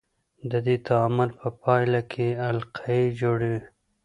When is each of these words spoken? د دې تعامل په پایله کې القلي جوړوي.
د 0.51 0.53
دې 0.65 0.75
تعامل 0.87 1.29
په 1.39 1.47
پایله 1.61 2.01
کې 2.11 2.27
القلي 2.49 3.01
جوړوي. 3.21 3.61